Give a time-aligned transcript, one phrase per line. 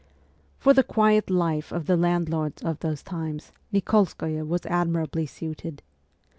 [0.57, 5.83] For the quiet life of the landlords of those times Nik61skoye was admirably suited.